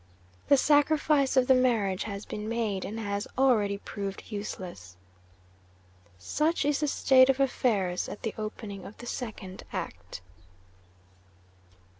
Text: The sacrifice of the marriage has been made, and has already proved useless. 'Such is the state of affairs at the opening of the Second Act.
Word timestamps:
The 0.47 0.57
sacrifice 0.57 1.37
of 1.37 1.45
the 1.45 1.53
marriage 1.53 2.05
has 2.05 2.25
been 2.25 2.49
made, 2.49 2.85
and 2.85 2.99
has 2.99 3.27
already 3.37 3.77
proved 3.77 4.31
useless. 4.31 4.97
'Such 6.17 6.65
is 6.65 6.79
the 6.79 6.87
state 6.87 7.29
of 7.29 7.39
affairs 7.39 8.09
at 8.09 8.23
the 8.23 8.33
opening 8.35 8.83
of 8.83 8.97
the 8.97 9.05
Second 9.05 9.61
Act. 9.71 10.21